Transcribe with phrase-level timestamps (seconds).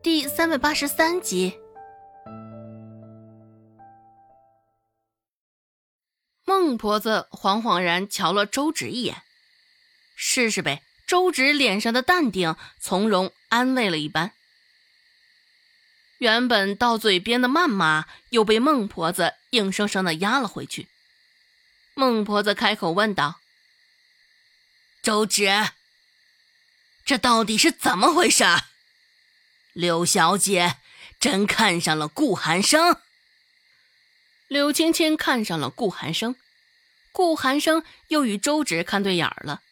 [0.00, 1.58] 第三百八十三集。
[6.44, 9.22] 孟婆子恍恍然瞧了周芷一眼，
[10.14, 10.82] 试试呗。
[11.06, 14.32] 周芷脸上的淡定从容，安慰了一般。
[16.18, 20.88] 原本到嘴边的谩骂，又被孟婆子硬生生的压了回去。
[21.94, 23.40] 孟婆子开口问道
[25.02, 25.48] ：“周芷，
[27.04, 28.44] 这到底是怎么回事？
[29.78, 30.78] 柳小姐
[31.20, 32.96] 真看上了顾寒生？”
[34.48, 36.34] 柳青青看上了顾寒生，
[37.12, 39.62] 顾寒生又与周芷看对眼了。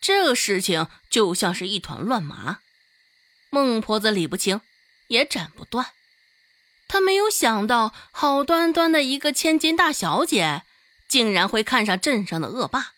[0.00, 2.58] 这事情就像是一团乱麻，
[3.50, 4.60] 孟婆子理不清，
[5.06, 5.92] 也斩不断。
[6.88, 10.64] 她没有想到，好端端的一个千金大小姐，
[11.06, 12.94] 竟然会看上镇上的恶霸。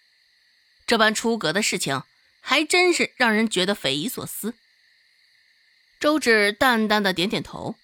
[0.86, 2.04] 这般出格的事情，
[2.40, 4.54] 还真是让人觉得匪夷所思。
[6.04, 7.76] 周芷淡淡的点点头，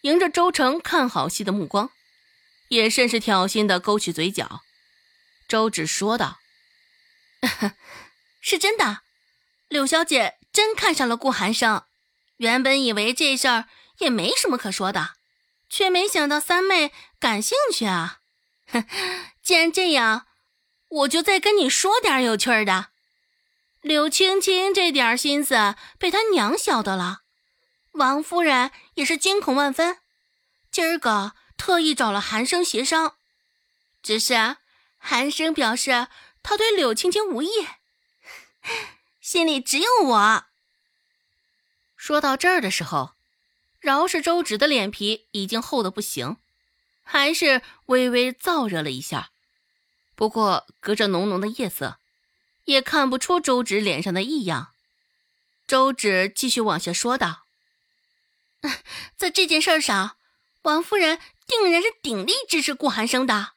[0.00, 1.90] 迎着周成看好戏的目光，
[2.68, 4.62] 也甚是挑衅的勾起嘴角。
[5.46, 6.38] 周芷说道。
[8.40, 9.02] 是真的，
[9.68, 11.84] 柳小姐真看上了顾寒生。
[12.38, 13.66] 原本以为这事儿
[13.98, 15.10] 也没什么可说的，
[15.68, 18.20] 却没想到三妹感兴趣啊！
[19.42, 20.26] 既然这样，
[20.88, 22.92] 我就再跟你说点有趣的。
[23.82, 27.21] 柳青青这点心思被她娘晓得了，
[27.92, 29.98] 王夫人也是惊恐万分。
[30.70, 33.16] 今儿个特意找了寒生协商，
[34.02, 34.56] 只是
[34.98, 36.08] 寒生表示
[36.42, 37.48] 他对柳青青无意。
[39.20, 40.44] 心里只有我。
[41.96, 43.12] 说到这儿的时候，
[43.78, 46.38] 饶是周芷的脸皮已经厚的不行，
[47.02, 49.30] 还是微微燥热了一下。
[50.14, 51.98] 不过隔着浓浓的夜色，
[52.64, 54.72] 也看不出周芷脸上的异样。
[55.66, 57.41] 周芷继续往下说道
[59.22, 60.16] ：“在这件事上，
[60.62, 63.52] 王夫人定然是鼎力支持顾寒生的，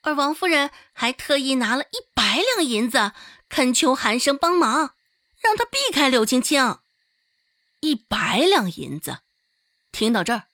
[0.00, 3.12] 而王夫人还特意拿了一百两银子。”
[3.48, 4.96] 恳求寒生帮忙，
[5.40, 6.78] 让他避开柳青青。
[7.78, 9.18] 一百两银子，
[9.92, 10.48] 听到这儿，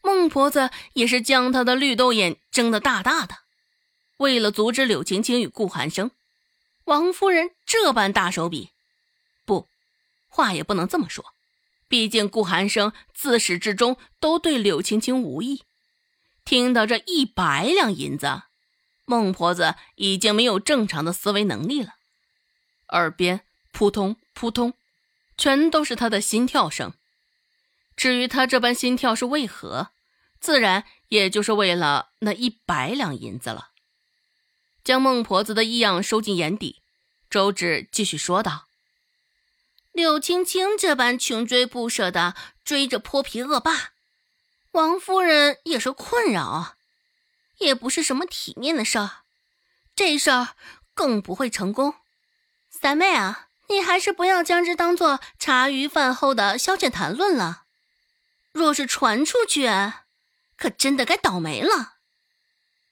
[0.00, 3.38] 孟婆子也是将她的绿豆眼睁得大大的。
[4.18, 6.12] 为了阻止柳青青与顾寒生，
[6.84, 8.70] 王夫人这般大手笔，
[9.44, 9.66] 不，
[10.28, 11.34] 话也不能这么说。
[11.88, 15.64] 毕竟顾寒生自始至终都对柳青青无意。
[16.44, 18.42] 听到这一百两银子，
[19.04, 21.94] 孟婆子已经没有正常的思维能力了。
[22.88, 23.40] 耳边
[23.72, 24.74] 扑通扑通，
[25.36, 26.94] 全都是他的心跳声。
[27.96, 29.90] 至于他这般心跳是为何，
[30.40, 33.70] 自然也就是为了那一百两银子了。
[34.84, 36.80] 将孟婆子的异样收进眼底，
[37.28, 38.66] 周芷继续说道
[39.98, 43.90] ：“柳青青这般穷追不舍的追着泼皮恶霸，
[44.70, 46.76] 王夫人也是困扰，
[47.56, 49.24] 也不是什么体面的事儿，
[49.96, 50.50] 这事儿
[50.94, 51.94] 更不会成功。”
[52.70, 57.64] 三妹啊，你还是不要将之当做茶余饭后的消遣谈论了。
[58.52, 59.68] 若是传出去，
[60.56, 61.94] 可真的该倒霉了。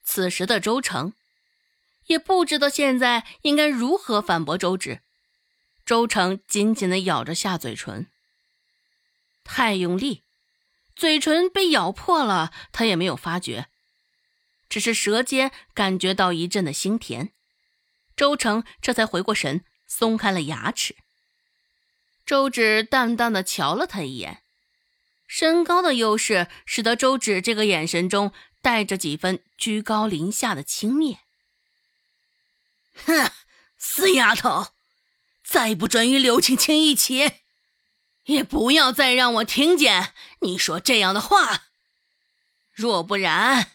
[0.02, 1.12] 此时的周成
[2.06, 5.02] 也不知道现在应该如何反驳周芷。
[5.86, 8.10] 周成紧紧的咬着下嘴唇，
[9.44, 10.24] 太用力，
[10.94, 13.68] 嘴唇被咬破了，他也没有发觉，
[14.68, 17.32] 只是舌尖感觉到一阵的腥甜。
[18.14, 19.64] 周成这才回过神。
[19.88, 20.96] 松开了牙齿，
[22.26, 24.42] 周芷淡淡的瞧了他一眼，
[25.28, 31.18] 身高的优势使得周芷这个眼神中带着几分居高临下的轻蔑。
[33.06, 33.30] 哼，
[33.78, 34.72] 死丫头，
[35.48, 37.32] 再不准与柳青青一起，
[38.24, 41.68] 也不要再让我听见你说这样的话。
[42.72, 43.72] 若不然，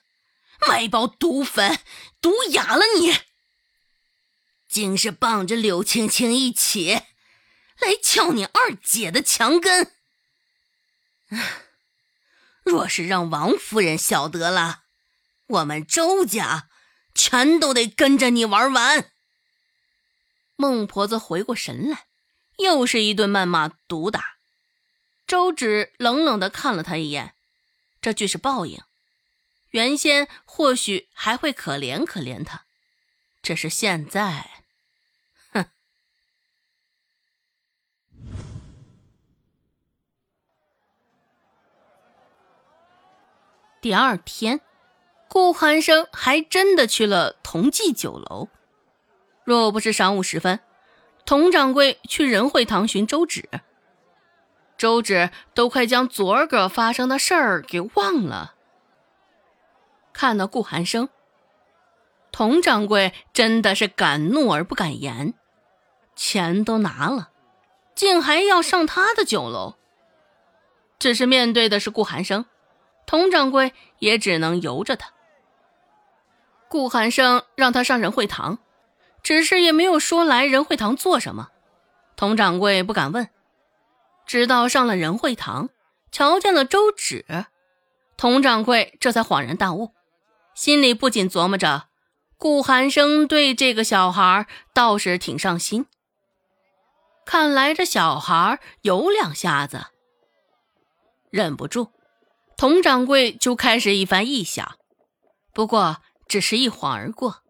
[0.68, 1.80] 买包毒粉
[2.20, 3.18] 毒哑了你。
[4.68, 7.02] 竟是傍着柳青青一起
[7.80, 9.94] 来撬你二姐的墙根！
[12.63, 14.84] 若是让王夫人晓得了，
[15.48, 16.69] 我们周家
[17.16, 19.12] 全都得跟着你玩完。
[20.62, 22.06] 孟婆子回过神来，
[22.58, 24.36] 又是一顿谩骂毒打。
[25.25, 27.34] 周芷冷冷的看了他一眼，
[28.00, 28.80] 这句是报应。
[29.72, 32.66] 原先或许还会可怜可怜他，
[33.42, 34.52] 只是现在。
[35.52, 35.66] 哼
[43.81, 44.62] 第二天，
[45.28, 48.50] 顾寒生还真的去了同济酒楼。
[49.44, 50.60] 若不是晌午时分，
[51.26, 53.50] 佟掌柜去仁惠堂寻周芷，
[54.78, 58.56] 周芷都快将昨儿个发生的事儿给忘了。
[60.14, 61.10] 看到顾寒生，
[62.32, 65.34] 佟掌柜真的是敢怒而不敢言，
[66.16, 67.30] 钱都拿了，
[67.96, 69.76] 竟还要上他的酒楼。
[71.00, 72.46] 只是面对的是顾寒生，
[73.08, 75.12] 佟掌柜也只能由着他。
[76.68, 78.60] 顾寒生让他上仁惠堂，
[79.23, 81.50] 只是也没有说来仁惠堂做什么。
[82.15, 83.29] 佟掌柜不敢问，
[84.25, 85.69] 直到上了仁惠堂，
[86.12, 87.25] 瞧见了周芷，
[88.18, 89.94] 佟掌柜这才恍然大悟，
[90.53, 91.88] 心里不禁琢磨着：
[92.38, 95.85] 顾寒生对这个小孩倒是挺上心，
[97.25, 99.88] 看来这小孩有两下子。
[101.31, 101.91] 忍不住，
[102.57, 104.77] 佟掌柜就开始一番臆想，
[105.53, 105.97] 不过
[106.27, 107.41] 只是一晃而过。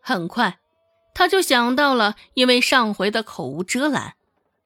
[0.00, 0.58] 很快，
[1.14, 4.14] 他就想到了因为上回的口无遮拦，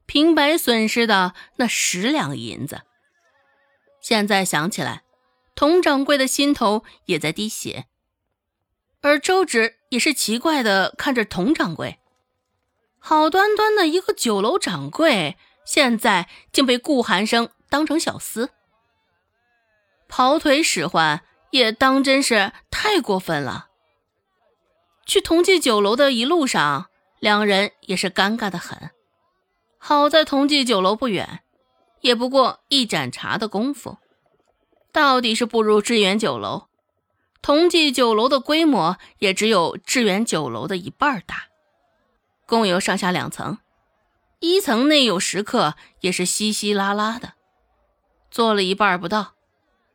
[0.07, 2.83] 平白损失的那十两银子。
[4.01, 5.03] 现在想起来，
[5.55, 7.87] 佟掌柜的心头也在滴血，
[9.01, 11.99] 而周芷也是奇怪的看着佟掌柜，
[12.99, 17.51] 好端端的一个酒楼掌柜，现在竟被顾寒生。
[17.71, 18.51] 当成小厮，
[20.07, 23.71] 跑腿使唤也当真是太过分了。
[25.07, 26.87] 去同济酒楼的一路上，
[27.19, 28.91] 两人也是尴尬的很。
[29.79, 31.41] 好在同济酒楼不远，
[32.01, 33.99] 也不过一盏茶的功夫，
[34.93, 36.69] 到底是不如致远酒楼。
[37.43, 41.49] 同济酒楼的规模也只有致远酒楼的一半大，
[42.47, 43.59] 共有上下两层，
[44.41, 47.35] 一层内有食客，也是稀稀拉拉的。
[48.31, 49.35] 做了一半不到，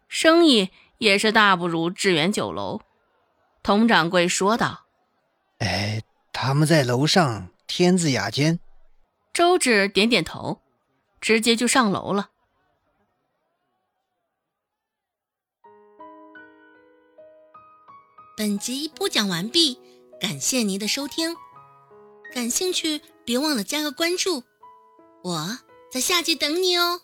[0.07, 0.69] 生意
[0.99, 2.81] 也是大不如致远酒楼。
[3.63, 4.85] 佟掌柜说道：“，
[6.41, 8.61] 他们在楼上天字雅间。”
[9.33, 10.61] 周芷点点头，
[11.19, 12.29] 直接就上楼了。
[18.37, 19.77] 本集播讲完毕，
[20.21, 21.35] 感谢您的收听。
[22.33, 24.43] 感兴趣，别忘了加个关注，
[25.23, 25.59] 我
[25.91, 27.01] 在下集等你哦。